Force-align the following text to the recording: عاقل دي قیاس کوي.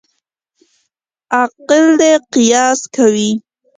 عاقل 1.35 1.83
دي 1.99 2.11
قیاس 2.33 2.79
کوي. 2.95 3.29